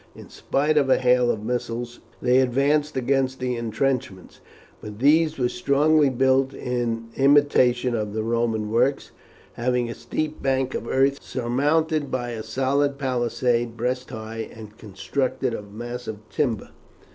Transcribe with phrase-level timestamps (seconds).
[0.15, 4.39] In spite of a hail of missiles they advanced against the intrenchments;
[4.81, 9.11] but these were strongly built in imitation of the Roman works,
[9.53, 15.53] having a steep bank of earth surmounted by a solid palisade breast high, and constructed
[15.53, 16.71] of massive timber.